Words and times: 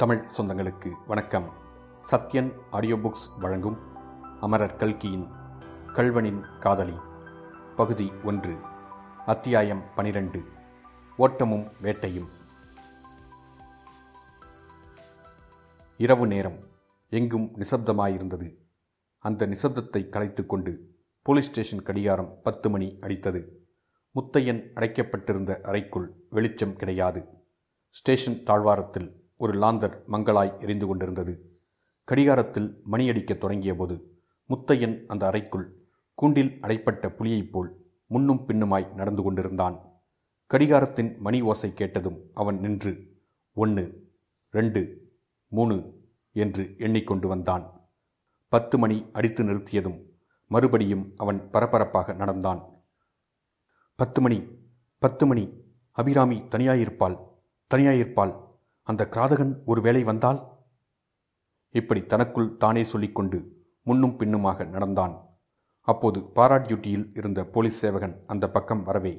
தமிழ் 0.00 0.28
சொந்தங்களுக்கு 0.36 0.92
வணக்கம். 1.06 1.52
Sathyan 2.10 2.52
audio 2.70 2.96
books 2.96 3.38
வழங்கும் 3.38 3.78
அமரர் 4.40 4.76
கல்கியின் 4.76 5.26
கல்வனின் 5.92 6.58
காதலி 6.58 6.94
பகுதி 7.76 8.12
ஒன்று 8.24 8.56
அத்தியாயம் 9.26 9.82
பனிரெண்டு 9.94 10.44
ஓட்டமும் 11.16 11.72
வேட்டையும். 11.82 12.28
இரவு 15.96 16.26
நேரம் 16.26 16.58
எங்கும் 17.08 17.52
நிசப்தமாயிருந்தது. 17.52 18.56
அந்த 19.18 19.46
நிசப்தத்தை 19.46 20.08
கலைத்து 20.08 20.46
கொண்டு 20.46 20.96
போலீஸ் 21.22 21.48
ஸ்டேஷன் 21.48 21.82
கடிகாரம் 21.82 22.38
பத்து 22.42 22.70
மணி 22.70 22.96
அடித்தது. 23.00 23.48
முத்தையன் 24.14 24.70
அடைக்கப்பட்டிருந்த 24.74 25.60
அறைக்குள் 25.60 26.14
வெளிச்சம் 26.30 26.76
கிடையாது. 26.76 27.26
ஸ்டேஷன் 27.88 28.42
தாழ்வாரத்தில் 28.42 29.19
ஒரு 29.42 29.52
லாந்தர் 29.58 29.94
மங்களாய் 30.12 30.60
எரிந்து 30.60 30.86
கொண்டிருந்தது. 30.86 31.32
கடிகாரத்தில் 32.04 32.82
மணியடிக்கத் 32.92 33.38
தொடங்கியபோது 33.38 33.96
முத்தையன் 34.48 35.06
அந்த 35.06 35.26
அறைக்குள் 35.26 35.66
கூண்டில் 36.14 36.58
அடைப்பட்ட 36.60 37.08
புலியைப் 37.08 37.52
போல் 37.52 37.70
முன்னும் 38.06 38.42
பின்னுமாய் 38.46 38.92
நடந்து 38.94 39.22
கொண்டிருந்தான். 39.22 39.76
கடிகாரத்தின் 40.54 41.18
மணி 41.18 41.40
ஓசை 41.42 41.74
கேட்டதும் 41.74 42.18
அவன் 42.34 42.60
நின்று 42.60 42.92
ஒன்று 43.54 43.84
ரெண்டு 44.50 44.82
மூணு 45.48 45.76
என்று 46.32 46.74
எண்ணிக்கொண்டு 46.78 47.28
வந்தான். 47.28 47.64
பத்து 48.48 48.78
மணி 48.78 49.08
அடித்து 49.12 49.44
நிறுத்தியதும் 49.44 49.98
மறுபடியும் 50.46 51.14
அவன் 51.16 51.50
பரபரப்பாக 51.50 52.12
நடந்தான். 52.12 52.60
பத்து 53.94 54.20
மணி 54.20 54.38
பத்து 54.98 55.26
மணி 55.26 55.44
அபிராமி 55.92 56.38
தனியாயிருப்பாள் 56.40 57.18
தனியாயிருப்பாள் 57.74 58.34
அந்த 58.90 59.02
கிராதகன் 59.14 59.52
ஒருவேளை 59.64 60.02
வந்தால்? 60.04 60.40
இப்படி 61.74 62.00
தனக்குள் 62.06 62.56
தானே 62.56 62.84
சொல்லிக்கொண்டு 62.84 63.38
முன்னும் 63.82 64.16
பின்னுமாக 64.16 64.64
நடந்தான். 64.64 65.14
அப்போது 65.80 66.20
பாரா 66.20 66.56
டியூட்டியில் 66.64 67.06
இருந்த 67.18 67.40
போலீஸ் 67.44 67.78
சேவகன் 67.78 68.16
அந்த 68.26 68.44
பக்கம் 68.50 68.82
வரவே 68.82 69.14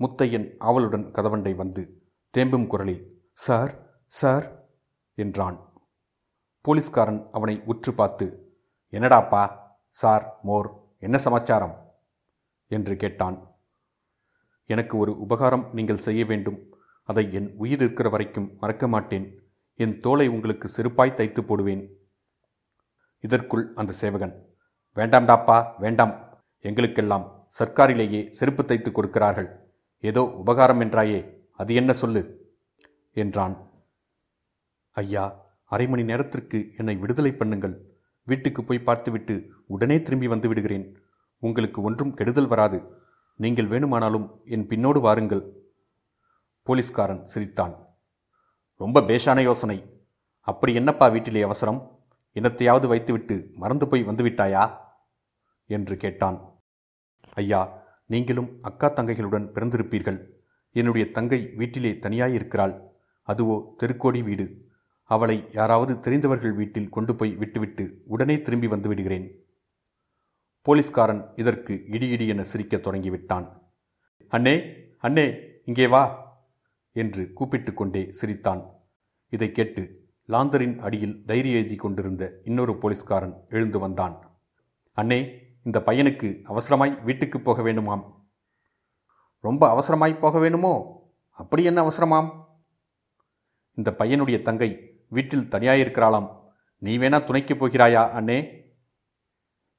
முத்தையன் 0.00 0.46
ஆவலுடன் 0.58 1.06
கதவண்டை 1.16 1.54
வந்து 1.54 1.82
தேம்பும் 2.30 2.66
குரலில் 2.66 3.02
சார் 3.32 3.72
சார் 4.06 4.46
என்றான். 5.14 5.58
போலீஸ்காரன் 6.60 7.20
அவனை 7.30 7.62
உற்று 7.64 7.92
பார்த்து 7.94 8.26
என்னடாப்பா 8.92 9.42
சார் 9.88 10.24
மோர் 10.42 10.68
என்ன 10.98 11.16
சமாச்சாரம்? 11.18 11.74
என்று 12.70 12.94
கேட்டான். 12.96 13.36
எனக்கு 14.70 14.94
ஒரு 14.96 15.12
உபகாரம் 15.18 15.64
நீங்கள் 15.72 16.04
செய்ய 16.06 16.24
வேண்டும் 16.24 16.60
அதை 17.08 17.32
என் 17.32 17.48
உயிர் 17.56 17.82
இருக்கிற 17.84 18.08
வரைக்கும் 18.08 18.48
மறக்க 18.60 18.88
மாட்டேன். 18.88 19.26
என் 19.74 19.94
தோலை 20.00 20.26
உங்களுக்கு 20.28 20.68
செருப்பாய் 20.68 21.14
தைத்து 21.14 21.44
போடுவேன். 21.44 21.84
இதற்குள் 23.24 23.64
அந்த 23.74 23.92
சேவகன் 23.92 24.34
வேண்டாம்டாப்பா 24.96 25.58
வேண்டாம். 25.78 26.14
எங்களுக்கெல்லாம் 26.64 27.24
சர்க்காரிலேயே 27.58 28.20
செருப்பு 28.28 28.64
தைத்து 28.64 28.90
கொடுக்கிறார்கள். 28.92 29.48
ஏதோ 30.04 30.22
உபகாரம் 30.22 30.80
என்றாயே 30.80 31.20
அது 31.52 31.74
என்ன 31.74 31.92
சொல்லு? 31.92 32.22
என்றான். 33.12 33.56
ஐயா 34.90 35.24
அரை 35.64 35.86
மணி 35.88 36.02
நேரத்திற்கு 36.02 36.58
என்னை 36.76 36.94
விடுதலை 36.96 37.32
பண்ணுங்கள். 37.38 37.74
வீட்டுக்கு 38.28 38.64
போய் 38.64 38.86
பார்த்துவிட்டு 38.88 39.34
உடனே 39.66 39.96
திரும்பி 40.02 40.26
வந்து 40.26 40.48
விடுகிறேன். 40.48 40.86
உங்களுக்கு 41.42 41.82
ஒன்றும் 41.82 42.14
கெடுதல் 42.14 42.46
வராது. 42.46 42.78
நீங்கள் 43.40 43.66
வேணுமானாலும் 43.66 44.26
என் 44.44 44.66
பின்னோடு 44.66 45.00
வாருங்கள். 45.00 45.63
போலீஸ்காரன் 46.64 47.26
சிரித்தான். 47.26 47.88
ரொம்ப 48.74 49.00
பேஷான 49.00 49.42
யோசனை. 49.42 50.06
அப்படி 50.40 50.74
என்னப்பா 50.74 51.06
வீட்டிலே 51.06 51.42
அவசரம்? 51.42 52.06
என்னத்தையாவது 52.34 52.86
வைத்துவிட்டு 52.86 53.50
மறந்து 53.54 53.88
போய் 53.88 54.04
வந்துவிட்டாயா? 54.04 54.76
என்று 55.66 55.96
கேட்டான். 55.96 56.62
ஐயா 57.32 57.82
நீங்களும் 58.06 58.58
அக்கா 58.62 58.92
தங்கைகளுடன் 58.92 59.52
பிறந்திருப்பீர்கள். 59.52 60.28
என்னுடைய 60.70 61.10
தங்கை 61.10 61.52
வீட்டிலே 61.54 61.92
தனியாயிருக்கிறாள். 61.92 62.80
அதுவோ 63.28 63.74
தெருக்கோடி 63.76 64.22
வீடு. 64.22 64.68
அவளை 65.02 65.48
யாராவது 65.52 66.00
தெரிந்தவர்கள் 66.00 66.52
வீட்டில் 66.52 66.88
கொண்டு 66.88 67.16
போய் 67.16 67.36
விட்டுவிட்டு 67.36 68.02
உடனே 68.06 68.42
திரும்பி 68.42 68.66
வந்து 68.66 68.88
விடுகிறேன். 68.88 69.46
போலீஸ்காரன் 70.62 71.32
இதற்கு 71.34 71.84
இடி 71.86 72.08
இடி 72.08 72.26
என 72.26 72.42
சிரிக்கத் 72.42 72.86
தொடங்கிவிட்டான். 72.86 73.60
அண்ணே 74.30 74.72
அண்ணே 75.02 75.40
இங்கே 75.64 75.86
வா. 75.86 76.23
என்று 76.94 77.32
கூப்பிட்டு 77.32 77.74
கொண்டே 77.74 78.12
சிரித்தான். 78.12 78.62
இதை 79.28 79.52
கேட்டு 79.52 80.08
லாந்தரின் 80.28 80.78
அடியில் 80.78 81.24
டைரி 81.24 81.52
எழுதி 81.52 81.76
கொண்டிருந்த 81.76 82.38
இன்னொரு 82.42 82.78
போலீஸ்காரன் 82.78 83.44
எழுந்து 83.46 83.78
வந்தான். 83.78 84.40
அண்ணே 84.96 85.42
இந்த 85.64 85.82
பையனுக்கு 85.86 86.28
அவசரமாய் 86.48 87.02
வீட்டுக்கு 87.02 87.40
போக 87.40 87.62
வேண்டுமாம் 87.62 88.04
ரொம்ப 89.40 89.62
அவசரமாய் 89.74 90.18
போக 90.18 90.38
வேணுமோ? 90.38 90.74
அப்படி 91.30 91.64
என்ன 91.64 91.82
அவசரமாம்? 91.82 92.28
இந்த 93.74 93.94
பையனுடைய 93.98 94.42
தங்கை 94.42 95.00
வீட்டில் 95.08 95.48
தனியாயிருக்கிறாளாம். 95.48 96.28
நீ 96.78 96.98
வேணா 96.98 97.24
துணைக்கு 97.24 97.54
போகிறாயா 97.54 98.02
அண்ணே? 98.18 98.38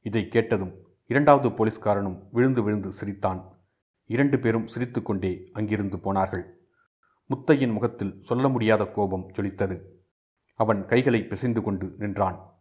இதை 0.01 0.27
கேட்டதும் 0.27 0.73
இரண்டாவது 1.05 1.49
போலீஸ்காரனும் 1.49 2.19
விழுந்து 2.31 2.63
விழுந்து 2.63 2.91
சிரித்தான். 2.91 3.41
இரண்டு 4.05 4.39
பேரும் 4.39 4.67
சிரித்துக்கொண்டே 4.67 5.49
அங்கிருந்து 5.53 5.99
போனார்கள். 5.99 6.64
முத்தையின் 7.29 7.71
முகத்தில் 7.71 8.23
சொல்ல 8.23 8.47
முடியாத 8.47 8.87
கோபம் 8.87 9.31
ஜொலித்தது. 9.31 9.81
அவன் 10.55 10.85
கைகளை 10.85 11.23
பிசைந்து 11.23 11.61
கொண்டு 11.61 11.95
நின்றான். 11.97 12.59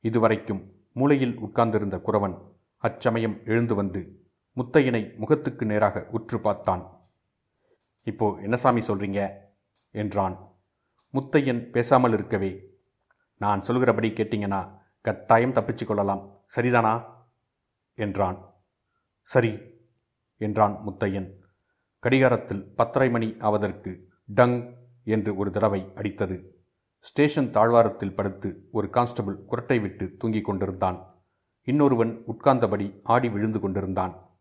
இதுவரைக்கும் 0.00 0.74
மூலையில் 0.92 1.38
உட்கார்ந்திருந்த 1.38 1.96
குறவன் 1.96 2.52
அச்சமயம் 2.76 3.40
எழுந்து 3.44 3.74
வந்து 3.74 4.26
முத்தையனை 4.56 5.16
முகத்துக்கு 5.16 5.66
நேராக 5.66 6.06
உற்று 6.10 6.40
பார்த்தான். 6.40 7.00
இப்போ 8.04 8.38
என்ன 8.42 8.56
சாமி 8.56 8.80
சொல்றீங்க? 8.80 9.30
என்றான். 9.90 10.52
முத்தையன் 11.12 11.70
பேசாமல் 11.70 12.12
இருக்கவே 12.12 12.74
நான் 13.36 13.64
சொல்கிறபடி 13.64 14.10
கேட்டீங்கன்னா 14.10 14.78
கட்டாயம் 15.00 15.52
தப்பிச்சு 15.52 15.84
கொள்ளலாம். 15.84 16.40
சரிதானா? 16.56 17.04
என்றான். 17.94 18.54
சரி 19.22 19.58
என்றான் 20.36 20.80
முத்தையன். 20.86 21.43
கடிகாரத்தில் 22.04 22.74
பத்தரை 22.74 23.10
மணி 23.10 23.34
ஆவதற்கு 23.38 24.08
டங் 24.26 24.74
என்று 25.04 25.36
ஒரு 25.36 25.50
தடவை 25.50 25.80
அடித்தது. 25.94 26.46
ஸ்டேஷன் 26.98 27.50
தாழ்வாரத்தில் 27.50 28.14
படுத்து 28.14 28.68
ஒரு 28.70 28.90
கான்ஸ்டபிள் 28.90 29.36
குரட்டை 29.50 29.80
விட்டு 29.80 30.14
தூங்கிக் 30.18 30.44
கொண்டிருந்தான். 30.44 31.22
இன்னொருவன் 31.62 32.24
உட்கார்ந்தபடி 32.26 33.00
ஆடி 33.02 33.28
விழுந்து 33.28 33.60
கொண்டிருந்தான். 33.60 34.38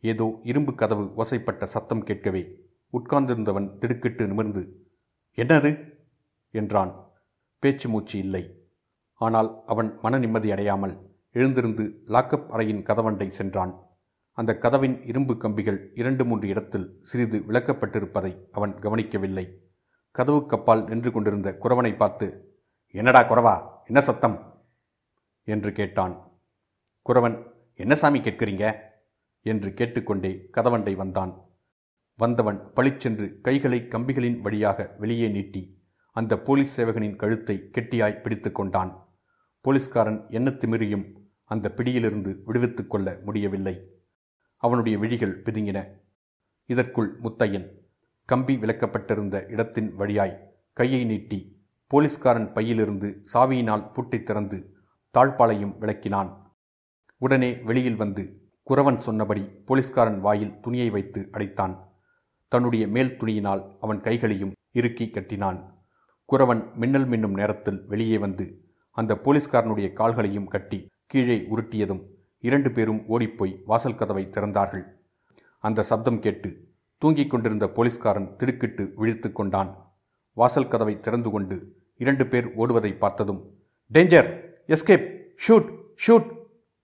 ஏதோ 0.00 0.40
இரும்பு 0.42 0.74
கதவு 0.74 1.04
ஓசைப்பட்ட 1.16 1.62
சத்தம் 1.64 2.04
கேட்கவே 2.04 2.56
உட்கார்ந்திருந்தவன் 2.92 3.78
திடுக்கிட்டு 3.78 4.26
நிமிர்ந்து 4.26 4.86
என்னது? 5.36 5.92
என்றான். 6.50 7.12
பேச்சு 7.58 7.88
மூச்சு 7.88 8.18
இல்லை. 8.18 8.68
ஆனால் 9.14 9.62
அவன் 9.66 9.98
மன 10.02 10.18
நிம்மதி 10.18 10.50
அடையாமல் 10.50 10.94
எழுந்திருந்து 11.32 12.02
லாக்கப் 12.06 12.50
அறையின் 12.50 12.82
கதவண்டை 12.82 13.26
சென்றான். 13.26 13.89
அந்த 14.32 14.58
கதவின் 14.58 15.02
இரும்பு 15.02 15.36
கம்பிகள் 15.36 15.90
இரண்டு 15.94 16.24
மூன்று 16.24 16.48
இடத்தில் 16.48 16.98
சிறிது 17.02 17.38
விளக்கப்பட்டிருப்பதை 17.38 18.48
அவன் 18.52 18.78
கவனிக்கவில்லை. 18.78 19.70
கதவுக்கப்பால் 20.18 20.88
நின்று 20.88 21.12
கொண்டிருந்த 21.12 21.58
குறவனை 21.62 21.96
பார்த்து 21.96 22.58
என்னடா 22.90 23.20
குறவா? 23.20 23.86
என்ன 23.86 24.00
சத்தம்? 24.00 24.66
என்று 25.44 25.72
கேட்டான். 25.72 26.42
குறவன் 27.08 27.46
என்ன 27.74 27.94
சாமி 27.94 28.20
கேட்கிறீங்க? 28.20 28.76
என்று 29.40 29.74
கேட்டுக்கொண்டே 29.74 30.50
கதவண்டை 30.56 30.94
வந்தான். 30.94 31.44
வந்தவன் 32.16 32.72
பளிச்சென்று 32.72 33.40
கைகளை 33.40 33.80
கம்பிகளின் 33.80 34.40
வழியாக 34.40 34.94
வெளியே 34.98 35.28
நீட்டி 35.28 35.78
அந்த 36.12 36.38
போலீஸ் 36.38 36.80
சேவகனின் 36.80 37.16
கழுத்தை 37.16 37.70
கெட்டியாய் 37.72 38.20
பிடித்து 38.20 38.52
கொண்டான். 38.52 39.08
போலீஸ்காரன் 39.60 40.26
என்ன 40.28 40.50
திமிரியும் 40.50 41.12
அந்த 41.44 41.72
பிடியிலிருந்து 41.72 42.42
விடுவித்துக் 42.44 42.90
கொள்ள 42.90 43.20
முடியவில்லை. 43.24 43.99
அவனுடைய 44.64 44.98
விழிகள் 44.98 45.40
பிதுங்கின. 45.44 45.78
இதற்குள் 46.70 47.10
முத்தையன் 47.22 47.68
கம்பி 48.28 48.54
விளக்கப்பட்டிருந்த 48.56 49.36
இடத்தின் 49.50 49.88
வழியாய் 49.94 50.36
கையை 50.72 51.04
நீட்டி 51.04 51.38
போலீஸ்காரன் 51.90 52.50
பையிலிருந்து 52.52 53.08
சாவியினால் 53.32 53.86
பூட்டி 53.92 54.18
திறந்து 54.22 54.58
தாழ்பாளையும் 55.14 55.74
விளக்கினான். 55.78 56.30
உடனே 57.20 57.50
வெளியில் 57.68 57.96
வந்து 57.96 58.24
குறவன் 58.70 59.00
சொன்னபடி 59.06 59.42
போலீஸ்காரன் 59.68 60.20
வாயில் 60.20 60.60
துணியை 60.60 60.90
வைத்து 60.90 61.20
அடைத்தான். 61.32 61.74
தன்னுடைய 62.52 62.84
மேல் 62.88 63.16
துணியினால் 63.20 63.62
அவன் 63.80 64.00
கைகளையும் 64.00 64.54
இறுக்கி 64.72 65.06
கட்டினான். 65.10 65.58
குறவன் 66.28 66.62
மின்னல் 66.74 67.08
மின்னும் 67.08 67.36
நேரத்தில் 67.40 67.80
வெளியே 67.86 68.18
வந்து 68.18 68.46
அந்த 68.96 69.12
போலீஸ்காரனுடைய 69.24 69.88
கால்களையும் 69.92 70.48
கட்டி 70.48 70.78
கீழே 71.06 71.38
உருட்டியதும் 71.50 72.02
இரண்டு 72.40 72.72
பேரும் 72.72 73.06
ஓடிப்போய் 73.06 73.62
வாசல் 73.64 73.94
கதவை 73.94 74.24
திறந்தார்கள். 74.24 74.84
அந்த 75.58 75.82
சப்தம் 75.82 76.20
கேட்டு 76.20 76.68
தூங்கிக் 76.98 77.30
கொண்டிருந்த 77.30 77.68
போலீஸ்காரன் 77.68 78.36
திடுக்கிட்டு 78.36 78.92
விழித்து 78.96 79.32
கொண்டான். 79.32 79.94
வாசல் 80.32 80.68
கதவை 80.68 81.00
திறந்து 81.00 81.30
கொண்டு 81.30 81.76
இரண்டு 81.96 82.26
பேர் 82.26 82.46
ஓடுவதை 82.56 82.98
பார்த்ததும் 82.98 83.58
டேஞ்சர் 83.94 84.40
எஸ்கேப் 84.66 85.20
ஷூட் 85.48 85.78
ஷூட் 86.06 86.36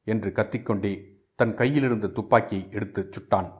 என்று 0.04 0.30
கத்திக்கொண்டே 0.30 1.04
தன் 1.34 1.54
கையிலிருந்த 1.54 2.06
துப்பாக்கியை 2.06 2.68
எடுத்து 2.70 3.10
சுட்டான். 3.10 3.52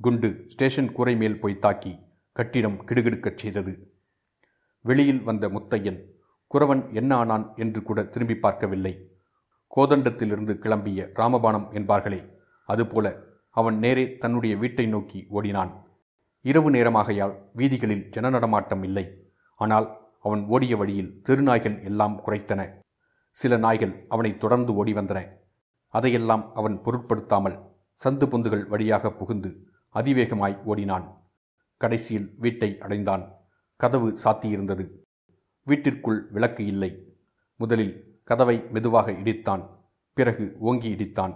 குண்டு 0.00 0.44
ஸ்டேஷன் 0.48 0.92
கூரை 0.92 1.16
மேல் 1.16 1.40
போய் 1.40 1.58
தாக்கி 1.58 1.98
கட்டிடம் 2.32 2.86
கிடுகிடுக்கச் 2.86 3.36
செய்தது. 3.36 3.92
வெளியில் 4.80 5.22
வந்த 5.22 5.48
முத்தையன் 5.48 6.04
குறவன் 6.54 6.92
என்ன 6.92 7.14
ஆனான்? 7.14 7.52
என்று 7.56 7.82
கூட 7.82 8.04
திரும்பி 8.04 8.36
பார்க்கவில்லை. 8.36 9.15
கோதண்டத்திலிருந்து 9.72 10.52
கிளம்பிய 10.64 11.08
ராமபாணம் 11.14 11.68
என்பார்களே 11.72 12.20
அதுபோல 12.64 13.06
அவன் 13.50 13.78
நேரே 13.78 14.16
தன்னுடைய 14.16 14.56
வீட்டை 14.56 14.86
நோக்கி 14.86 15.26
ஓடினான். 15.28 15.72
இரவு 16.40 16.70
நேரமாகையால் 16.70 17.34
வீதிகளில் 17.52 18.08
ஜன 18.10 18.30
நடமாட்டம் 18.30 18.82
இல்லை. 18.82 19.04
ஆனால் 19.54 19.86
அவன் 20.22 20.42
ஓடிய 20.46 20.76
வழியில் 20.76 21.22
தெருநாய்கள் 21.28 21.84
எல்லாம் 21.84 22.16
குறைத்தன 22.26 22.60
சில 23.30 23.56
நாய்கள் 23.56 23.94
அவனை 24.08 24.38
தொடர்ந்து 24.38 24.74
ஓடி 24.74 24.92
வந்தன 24.92 25.20
அதையெல்லாம் 25.94 26.44
அவன் 26.54 26.76
பொருட்படுத்தாமல் 26.82 27.56
சந்து 28.04 28.26
பொந்துகள் 28.32 28.66
வழியாக 28.66 29.12
புகுந்து 29.12 29.50
அதிவேகமாய் 29.94 30.56
ஓடினான். 30.64 31.06
கடைசியில் 31.80 32.28
வீட்டை 32.38 32.78
அடைந்தான். 32.78 33.24
கதவு 33.80 34.08
சாத்தியிருந்தது. 34.24 34.84
வீட்டிற்குள் 35.66 36.20
விளக்கு 36.30 36.62
இல்லை. 36.66 36.90
முதலில் 37.60 38.15
கதவை 38.28 38.64
மெதுவாக 38.70 39.12
இடித்தான். 39.12 39.62
பிறகு 40.12 40.56
ஓங்கி 40.58 40.88
இடித்தான். 40.94 41.34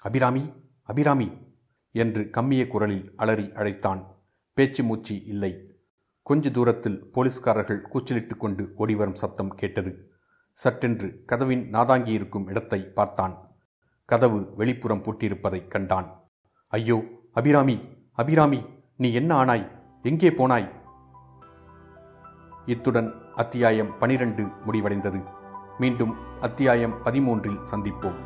அபிராமி 0.00 0.42
அபிராமி 0.82 1.28
என்று 1.94 2.30
கம்மிய 2.30 2.66
குரலில் 2.66 3.12
அலறி 3.16 3.52
அழைத்தான். 3.54 4.02
பேச்சு 4.52 4.84
மூச்சு 4.84 5.24
இல்லை. 5.24 5.52
கொஞ்ச 6.22 6.50
தூரத்தில் 6.50 7.10
போலீஸ்காரர்கள் 7.10 7.82
கூச்சலிட்டு 7.82 8.36
கொண்டு 8.36 8.72
ஓடிவரும் 8.76 9.14
சத்தம் 9.14 9.54
கேட்டது. 9.54 9.92
சட்டென்று 10.52 11.22
கதவின் 11.24 11.70
நாதாங்கி 11.70 12.12
இருக்கும் 12.18 12.46
இடத்தை 12.46 12.80
பார்த்தான். 12.98 13.34
கதவு 14.04 14.40
வெளிப்புறம் 14.58 15.02
பூட்டியிருப்பதைக் 15.06 15.70
கண்டான். 15.70 16.08
ஐயோ 16.72 16.98
அபிராமி 17.32 17.76
அபிராமி 18.12 18.60
நீ 18.96 19.12
என்ன 19.12 19.44
ஆனாய்? 19.44 19.66
எங்கே 20.02 20.30
போனாய்? 20.30 20.68
இத்துடன் 22.66 23.10
அத்தியாயம் 23.34 23.98
பனிரெண்டு 23.98 24.44
முடிவடைந்தது. 24.66 25.20
மீண்டும் 25.78 26.16
அத்தியாயம் 26.40 26.94
பதிமூன்றில் 27.04 27.60
சந்திப்போம். 27.70 28.18